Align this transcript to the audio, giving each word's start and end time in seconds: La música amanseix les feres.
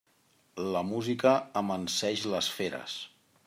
La 0.75 0.81
música 0.93 1.35
amanseix 1.61 2.27
les 2.33 2.51
feres. 2.61 3.01